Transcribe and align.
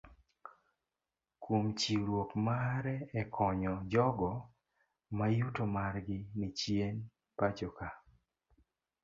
Kuom 1.41 1.65
chiwruok 1.79 2.29
mare 2.47 2.95
ekonyo 3.21 3.73
jogoo 3.91 4.39
mayuto 5.17 5.63
margi 5.75 6.17
ni 6.39 6.47
chien 6.59 6.95
pachoka 7.37 7.87